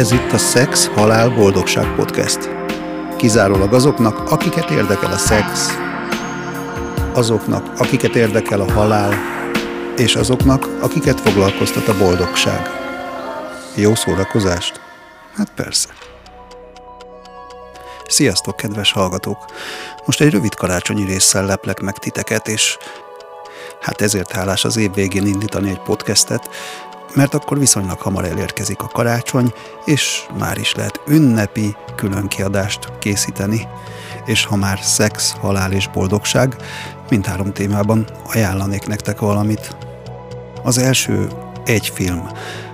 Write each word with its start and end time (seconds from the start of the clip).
Ez 0.00 0.12
itt 0.12 0.32
a 0.32 0.38
Szex, 0.38 0.86
Halál, 0.86 1.28
Boldogság 1.28 1.94
Podcast. 1.94 2.50
Kizárólag 3.16 3.72
azoknak, 3.72 4.30
akiket 4.30 4.70
érdekel 4.70 5.12
a 5.12 5.16
szex, 5.16 5.68
azoknak, 7.14 7.80
akiket 7.80 8.14
érdekel 8.14 8.60
a 8.60 8.72
halál, 8.72 9.14
és 9.96 10.14
azoknak, 10.14 10.68
akiket 10.80 11.20
foglalkoztat 11.20 11.88
a 11.88 11.98
boldogság. 11.98 12.70
Jó 13.74 13.94
szórakozást? 13.94 14.80
Hát 15.36 15.52
persze. 15.54 15.88
Sziasztok, 18.06 18.56
kedves 18.56 18.92
hallgatók! 18.92 19.44
Most 20.04 20.20
egy 20.20 20.30
rövid 20.30 20.54
karácsonyi 20.54 21.04
résszel 21.04 21.44
leplek 21.44 21.80
meg 21.80 21.98
titeket, 21.98 22.48
és 22.48 22.76
hát 23.80 24.00
ezért 24.00 24.32
hálás 24.32 24.64
az 24.64 24.76
év 24.76 24.94
végén 24.94 25.26
indítani 25.26 25.70
egy 25.70 25.80
podcastet, 25.80 26.48
mert 27.14 27.34
akkor 27.34 27.58
viszonylag 27.58 27.98
hamar 27.98 28.24
elérkezik 28.24 28.82
a 28.82 28.88
karácsony, 28.88 29.52
és 29.84 30.26
már 30.38 30.58
is 30.58 30.74
lehet 30.74 31.00
ünnepi 31.06 31.76
különkiadást 31.96 32.92
készíteni. 32.98 33.68
És 34.26 34.44
ha 34.44 34.56
már 34.56 34.78
szex, 34.82 35.34
halál 35.40 35.72
és 35.72 35.88
boldogság, 35.88 36.56
mindhárom 37.10 37.52
témában 37.52 38.06
ajánlanék 38.32 38.86
nektek 38.86 39.18
valamit. 39.18 39.76
Az 40.62 40.78
első 40.78 41.28
egy 41.64 41.88
film. 41.94 42.28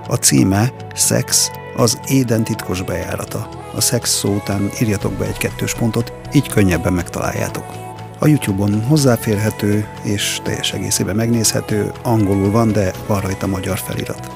A 0.08 0.14
címe 0.14 0.72
Szex, 0.94 1.50
az 1.76 1.98
éden 2.08 2.44
titkos 2.44 2.82
bejárata. 2.82 3.48
A 3.74 3.80
szex 3.80 4.10
szó 4.10 4.34
után 4.34 4.70
írjatok 4.80 5.12
be 5.12 5.24
egy 5.24 5.36
kettős 5.36 5.74
pontot, 5.74 6.12
így 6.32 6.48
könnyebben 6.48 6.92
megtaláljátok. 6.92 7.85
A 8.18 8.26
YouTube-on 8.26 8.84
hozzáférhető 8.84 9.86
és 10.02 10.40
teljes 10.42 10.72
egészében 10.72 11.16
megnézhető, 11.16 11.92
angolul 12.02 12.50
van, 12.50 12.72
de 12.72 12.92
van 13.06 13.20
rajta 13.20 13.46
magyar 13.46 13.78
felirat. 13.78 14.30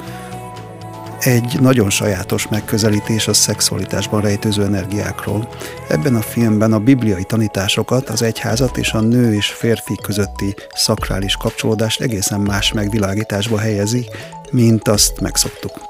Egy 1.20 1.60
nagyon 1.60 1.90
sajátos 1.90 2.48
megközelítés 2.48 3.28
a 3.28 3.32
szexualitásban 3.32 4.20
rejtőző 4.20 4.62
energiákról. 4.62 5.48
Ebben 5.88 6.14
a 6.14 6.20
filmben 6.20 6.72
a 6.72 6.78
bibliai 6.78 7.24
tanításokat, 7.24 8.08
az 8.08 8.22
egyházat 8.22 8.76
és 8.76 8.92
a 8.92 9.00
nő 9.00 9.34
és 9.34 9.46
férfi 9.46 9.94
közötti 10.02 10.54
szakrális 10.74 11.36
kapcsolódást 11.36 12.00
egészen 12.00 12.40
más 12.40 12.72
megvilágításba 12.72 13.58
helyezi, 13.58 14.08
mint 14.50 14.88
azt 14.88 15.20
megszoktuk 15.20 15.80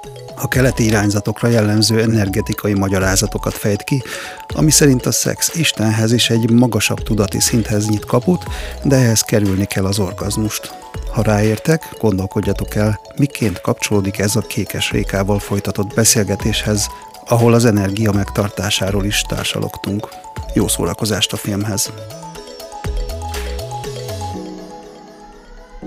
a 0.42 0.48
keleti 0.48 0.84
irányzatokra 0.84 1.48
jellemző 1.48 2.00
energetikai 2.00 2.74
magyarázatokat 2.74 3.54
fejt 3.54 3.82
ki, 3.82 4.02
ami 4.48 4.70
szerint 4.70 5.06
a 5.06 5.12
szex 5.12 5.54
Istenhez 5.54 6.12
is 6.12 6.30
egy 6.30 6.50
magasabb 6.50 7.02
tudati 7.02 7.40
szinthez 7.40 7.88
nyit 7.88 8.04
kaput, 8.04 8.44
de 8.84 8.96
ehhez 8.96 9.20
kerülni 9.20 9.64
kell 9.64 9.84
az 9.84 9.98
orgazmust. 9.98 10.74
Ha 11.12 11.22
ráértek, 11.22 11.94
gondolkodjatok 11.98 12.74
el, 12.74 13.00
miként 13.16 13.60
kapcsolódik 13.60 14.18
ez 14.18 14.36
a 14.36 14.40
kékes 14.40 14.90
rékával 14.90 15.38
folytatott 15.38 15.94
beszélgetéshez, 15.94 16.88
ahol 17.26 17.54
az 17.54 17.64
energia 17.64 18.12
megtartásáról 18.12 19.04
is 19.04 19.22
társalogtunk. 19.22 20.08
Jó 20.54 20.68
szórakozást 20.68 21.32
a 21.32 21.36
filmhez! 21.36 21.92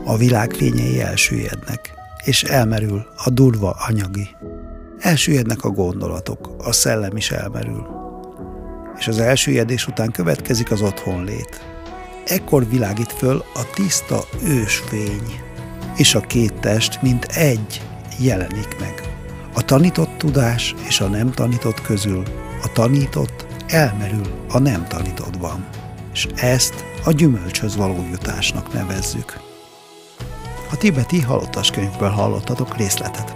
A 0.05 0.17
világ 0.17 0.51
fényei 0.51 1.01
elsüllyednek 1.01 2.02
és 2.23 2.43
elmerül 2.43 3.05
a 3.15 3.29
durva 3.29 3.75
anyagi. 3.87 4.29
Elsüllyednek 4.99 5.63
a 5.63 5.69
gondolatok, 5.69 6.55
a 6.57 6.71
szellem 6.71 7.15
is 7.15 7.31
elmerül. 7.31 7.87
És 8.97 9.07
az 9.07 9.19
elsüllyedés 9.19 9.87
után 9.87 10.11
következik 10.11 10.71
az 10.71 10.81
otthonlét. 10.81 11.61
Ekkor 12.25 12.69
világít 12.69 13.11
föl 13.11 13.43
a 13.53 13.69
tiszta 13.73 14.23
ősfény, 14.43 15.41
és 15.95 16.15
a 16.15 16.19
két 16.19 16.53
test, 16.53 17.01
mint 17.01 17.25
egy, 17.25 17.81
jelenik 18.19 18.79
meg. 18.79 19.01
A 19.53 19.61
tanított 19.61 20.17
tudás 20.17 20.75
és 20.87 20.99
a 20.99 21.07
nem 21.07 21.31
tanított 21.31 21.81
közül 21.81 22.23
a 22.63 22.71
tanított 22.73 23.45
elmerül 23.67 24.45
a 24.49 24.59
nem 24.59 24.87
tanítottban, 24.87 25.67
és 26.13 26.27
ezt 26.35 26.85
a 27.03 27.11
gyümölcshöz 27.11 27.75
való 27.75 28.07
jutásnak 28.11 28.73
nevezzük 28.73 29.52
a 30.73 30.77
tibeti 30.77 31.21
halottas 31.21 31.71
könyvből 31.71 32.09
hallottatok 32.09 32.77
részletet. 32.77 33.35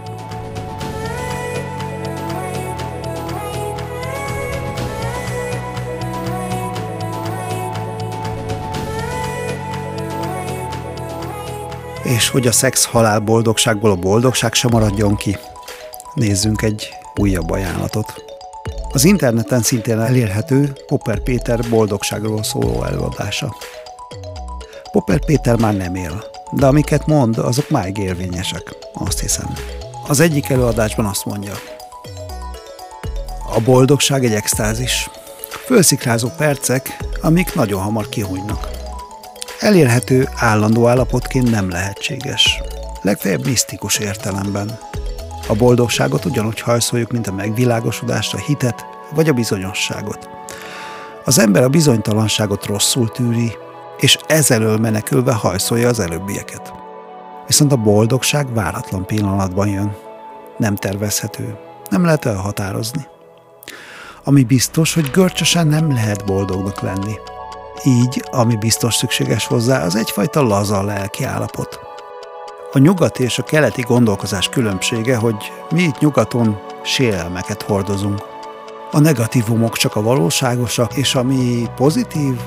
És 12.04 12.30
hogy 12.30 12.48
a 12.48 12.52
szex 12.52 12.86
halál 12.86 13.20
boldogságból 13.20 13.92
a 13.92 13.96
boldogság 13.96 14.54
sem 14.54 14.70
maradjon 14.74 15.16
ki, 15.16 15.38
nézzünk 16.14 16.62
egy 16.62 16.90
újabb 17.16 17.50
ajánlatot. 17.50 18.24
Az 18.92 19.04
interneten 19.04 19.62
szintén 19.62 20.00
elérhető 20.00 20.76
Popper 20.88 21.20
Péter 21.20 21.60
boldogságról 21.70 22.44
szóló 22.44 22.84
előadása. 22.84 23.56
Popper 24.92 25.26
Péter 25.26 25.56
már 25.56 25.76
nem 25.76 25.96
él, 25.96 26.24
de 26.52 26.66
amiket 26.66 27.06
mond, 27.06 27.38
azok 27.38 27.70
máig 27.70 27.98
érvényesek, 27.98 28.76
azt 28.94 29.20
hiszem. 29.20 29.54
Az 30.08 30.20
egyik 30.20 30.50
előadásban 30.50 31.06
azt 31.06 31.26
mondja, 31.26 31.54
a 33.58 33.60
boldogság 33.60 34.26
egy 34.26 34.34
extázis. 34.34 35.10
Fölszikrázó 35.66 36.30
percek, 36.38 36.98
amik 37.22 37.56
nagyon 37.56 37.82
hamar 37.82 38.10
kihújnak. 38.10 38.70
Elérhető 39.60 40.30
állandó 40.36 40.88
állapotként 40.88 41.52
nem 41.52 41.70
lehetséges. 41.70 42.62
Legfeljebb 43.02 43.46
misztikus 43.46 43.98
értelemben. 43.98 44.80
A 45.48 45.56
boldogságot 45.56 46.26
ugyanúgy 46.26 46.60
hajszoljuk, 46.60 47.12
mint 47.12 47.28
a 47.28 47.34
megvilágosodást, 47.34 48.34
a 48.34 48.38
hitet 48.38 48.86
vagy 49.16 49.30
a 49.30 49.34
bizonyosságot. 49.34 50.30
Az 51.26 51.40
ember 51.40 51.64
a 51.64 51.70
bizonytalanságot 51.70 52.66
rosszul 52.66 53.12
tűri, 53.12 53.52
és 53.98 54.18
ezelől 54.28 54.78
menekülve 54.78 55.34
hajszolja 55.34 55.88
az 55.88 56.00
előbbieket. 56.00 56.74
Viszont 57.48 57.72
a 57.72 57.76
boldogság 57.76 58.54
váratlan 58.54 59.06
pillanatban 59.06 59.68
jön. 59.68 59.96
Nem 60.58 60.76
tervezhető, 60.76 61.58
nem 61.90 62.06
lehet 62.06 62.26
elhatározni. 62.26 63.08
Ami 64.24 64.44
biztos, 64.44 64.94
hogy 64.94 65.12
görcsösen 65.12 65.68
nem 65.68 65.94
lehet 65.94 66.26
boldognak 66.26 66.82
lenni. 66.82 67.14
Így, 67.84 68.24
ami 68.32 68.56
biztos 68.56 68.96
szükséges 68.96 69.46
hozzá, 69.46 69.84
az 69.84 69.96
egyfajta 69.96 70.42
laza 70.42 70.84
lelki 70.84 71.24
állapot. 71.24 71.80
A 72.72 72.78
nyugati 72.78 73.24
és 73.24 73.40
a 73.40 73.44
keleti 73.44 73.82
gondolkozás 73.82 74.50
különbsége, 74.50 75.16
hogy 75.16 75.52
mi 75.70 75.82
itt 75.82 76.00
nyugaton 76.00 76.60
sérelmeket 76.84 77.62
hordozunk. 77.62 78.22
A 78.92 79.00
negatívumok 79.00 79.78
csak 79.78 79.96
a 79.96 80.02
valóságosak, 80.02 80.98
és 80.98 81.16
ami 81.16 81.66
pozitív, 81.76 82.40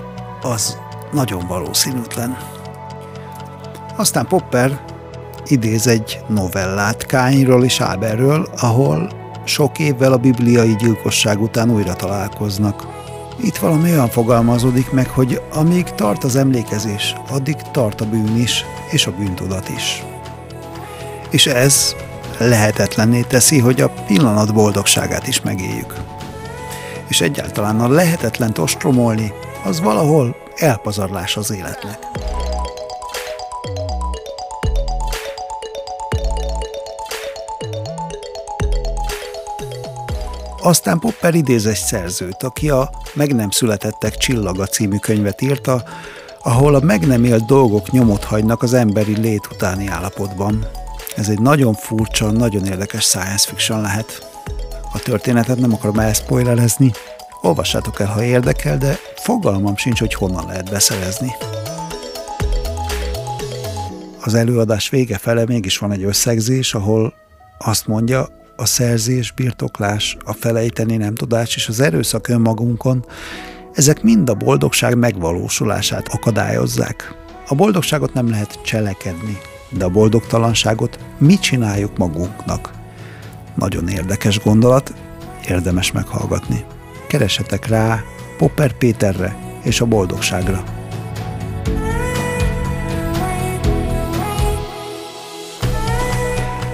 az 0.42 0.78
nagyon 1.12 1.46
valószínűtlen. 1.46 2.36
Aztán 3.96 4.26
Popper 4.26 4.80
idéz 5.46 5.86
egy 5.86 6.20
novellát 6.28 7.06
Kányról 7.06 7.64
és 7.64 7.80
Áberről, 7.80 8.48
ahol 8.60 9.10
sok 9.44 9.78
évvel 9.78 10.12
a 10.12 10.16
bibliai 10.16 10.76
gyilkosság 10.76 11.40
után 11.42 11.70
újra 11.70 11.94
találkoznak. 11.94 12.86
Itt 13.42 13.56
valami 13.56 13.90
olyan 13.90 14.08
fogalmazódik 14.08 14.90
meg, 14.90 15.08
hogy 15.08 15.42
amíg 15.52 15.84
tart 15.84 16.24
az 16.24 16.36
emlékezés, 16.36 17.14
addig 17.30 17.56
tart 17.72 18.00
a 18.00 18.04
bűn 18.04 18.36
is, 18.36 18.64
és 18.90 19.06
a 19.06 19.12
bűntudat 19.18 19.68
is. 19.68 20.04
És 21.30 21.46
ez 21.46 21.94
lehetetlenné 22.38 23.20
teszi, 23.20 23.58
hogy 23.58 23.80
a 23.80 23.92
pillanat 24.06 24.54
boldogságát 24.54 25.26
is 25.26 25.40
megéljük. 25.40 25.94
És 27.08 27.20
egyáltalán 27.20 27.80
a 27.80 27.88
lehetetlen 27.88 28.52
ostromolni, 28.58 29.32
az 29.64 29.80
valahol 29.80 30.36
elpazarlás 30.56 31.36
az 31.36 31.50
életnek. 31.50 31.98
Aztán 40.62 40.98
Popper 40.98 41.34
idéz 41.34 41.66
egy 41.66 41.76
szerzőt, 41.76 42.42
aki 42.42 42.70
a 42.70 42.90
Meg 43.14 43.34
nem 43.34 43.50
születettek 43.50 44.16
csillaga 44.16 44.66
című 44.66 44.96
könyvet 44.96 45.42
írta, 45.42 45.82
ahol 46.42 46.74
a 46.74 46.80
meg 46.80 47.06
nem 47.06 47.24
élt 47.24 47.46
dolgok 47.46 47.90
nyomot 47.90 48.24
hagynak 48.24 48.62
az 48.62 48.74
emberi 48.74 49.16
lét 49.16 49.48
utáni 49.52 49.86
állapotban. 49.86 50.66
Ez 51.16 51.28
egy 51.28 51.40
nagyon 51.40 51.74
furcsa, 51.74 52.30
nagyon 52.30 52.64
érdekes 52.64 53.04
science 53.04 53.48
fiction 53.48 53.80
lehet. 53.80 54.28
A 54.92 54.98
történetet 54.98 55.58
nem 55.58 55.72
akarom 55.72 55.98
elszpoilerezni, 55.98 56.92
olvassátok 57.40 58.00
el, 58.00 58.06
ha 58.06 58.22
érdekel, 58.22 58.78
de 58.78 58.98
fogalmam 59.16 59.76
sincs, 59.76 59.98
hogy 59.98 60.14
honnan 60.14 60.46
lehet 60.46 60.70
beszerezni. 60.70 61.32
Az 64.22 64.34
előadás 64.34 64.88
vége 64.88 65.18
fele 65.18 65.44
mégis 65.46 65.78
van 65.78 65.92
egy 65.92 66.02
összegzés, 66.02 66.74
ahol 66.74 67.14
azt 67.58 67.86
mondja, 67.86 68.28
a 68.56 68.66
szerzés, 68.66 69.32
birtoklás, 69.32 70.16
a 70.24 70.32
felejteni 70.32 70.96
nem 70.96 71.14
tudás 71.14 71.56
és 71.56 71.68
az 71.68 71.80
erőszak 71.80 72.28
önmagunkon, 72.28 73.04
ezek 73.72 74.02
mind 74.02 74.30
a 74.30 74.34
boldogság 74.34 74.96
megvalósulását 74.96 76.08
akadályozzák. 76.08 77.14
A 77.48 77.54
boldogságot 77.54 78.12
nem 78.12 78.30
lehet 78.30 78.60
cselekedni, 78.62 79.38
de 79.70 79.84
a 79.84 79.88
boldogtalanságot 79.88 80.98
mi 81.18 81.38
csináljuk 81.38 81.96
magunknak. 81.96 82.70
Nagyon 83.54 83.88
érdekes 83.88 84.40
gondolat, 84.40 84.94
érdemes 85.48 85.92
meghallgatni. 85.92 86.64
Keresetek 87.10 87.66
rá 87.66 88.02
Popper 88.36 88.72
Péterre 88.72 89.36
és 89.62 89.80
a 89.80 89.86
boldogságra. 89.86 90.64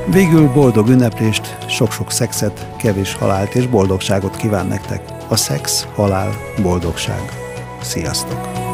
Végül 0.07 0.49
boldog 0.49 0.89
ünneplést, 0.89 1.57
sok-sok 1.69 2.11
szexet, 2.11 2.67
kevés 2.79 3.15
halált 3.15 3.55
és 3.55 3.67
boldogságot 3.67 4.37
kíván 4.37 4.67
nektek. 4.67 5.01
A 5.29 5.37
szex, 5.37 5.87
halál, 5.95 6.33
boldogság. 6.63 7.23
Sziasztok! 7.81 8.66